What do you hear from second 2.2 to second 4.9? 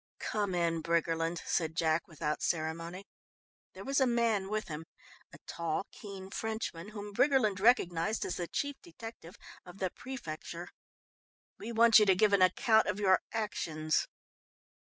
ceremony. There was a man with him,